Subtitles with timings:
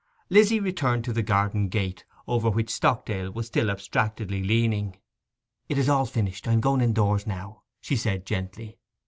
[0.31, 4.95] Lizzy returned to the garden gate, over which Stockdale was still abstractedly leaning.
[5.69, 8.79] 'It is all finished: I am going indoors now,' she said gently.